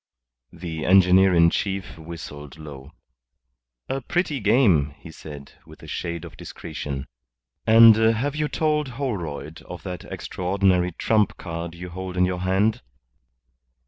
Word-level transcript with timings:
The 0.51 0.83
engineer 0.83 1.31
in 1.35 1.51
chief 1.51 1.95
whistled 1.95 2.57
low. 2.57 2.91
"A 3.87 4.01
pretty 4.01 4.39
game," 4.39 4.95
he 4.97 5.11
said, 5.11 5.51
with 5.63 5.83
a 5.83 5.87
shade 5.87 6.25
of 6.25 6.35
discretion. 6.35 7.05
"And 7.67 7.95
have 7.97 8.35
you 8.35 8.47
told 8.47 8.87
Holroyd 8.97 9.61
of 9.61 9.83
that 9.83 10.03
extraordinary 10.05 10.91
trump 10.93 11.37
card 11.37 11.75
you 11.75 11.89
hold 11.89 12.17
in 12.17 12.25
your 12.25 12.39
hand?" 12.41 12.81